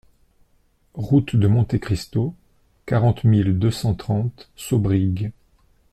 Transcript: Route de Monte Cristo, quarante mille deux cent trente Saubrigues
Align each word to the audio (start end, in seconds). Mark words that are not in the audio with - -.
Route 0.95 1.35
de 1.35 1.47
Monte 1.47 1.77
Cristo, 1.77 2.33
quarante 2.87 3.23
mille 3.23 3.59
deux 3.59 3.69
cent 3.69 3.93
trente 3.93 4.49
Saubrigues 4.55 5.31